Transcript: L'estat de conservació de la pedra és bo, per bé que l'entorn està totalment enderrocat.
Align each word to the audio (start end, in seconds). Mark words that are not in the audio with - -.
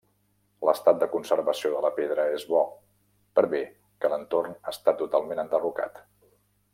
L'estat 0.67 1.01
de 1.03 1.07
conservació 1.15 1.69
de 1.73 1.83
la 1.87 1.91
pedra 1.99 2.25
és 2.39 2.47
bo, 2.53 2.63
per 3.41 3.45
bé 3.53 3.61
que 4.05 4.13
l'entorn 4.15 4.57
està 4.73 4.99
totalment 5.03 5.45
enderrocat. 5.49 6.05